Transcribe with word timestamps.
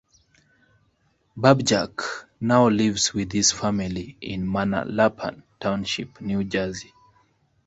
Babjak 1.37 2.27
now 2.39 2.67
lives 2.69 3.13
with 3.13 3.31
his 3.33 3.51
family 3.51 4.17
in 4.19 4.47
Manalapan 4.47 5.43
Township, 5.59 6.19
New 6.19 6.43
Jersey. 6.43 6.91